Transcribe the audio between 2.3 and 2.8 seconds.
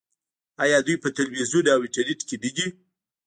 نه دي؟